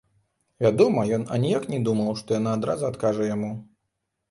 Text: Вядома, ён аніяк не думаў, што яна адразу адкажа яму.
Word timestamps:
Вядома, 0.65 1.03
ён 1.17 1.25
аніяк 1.35 1.69
не 1.73 1.79
думаў, 1.89 2.11
што 2.23 2.39
яна 2.41 2.57
адразу 2.61 2.91
адкажа 2.91 3.31
яму. 3.35 3.55